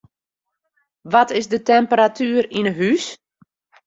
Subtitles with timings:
[1.13, 3.05] Wat is de temperatuer yn 'e hús?